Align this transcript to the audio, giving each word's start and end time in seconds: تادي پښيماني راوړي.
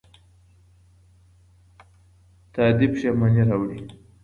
تادي 2.53 2.85
پښيماني 2.93 3.43
راوړي. 3.49 3.79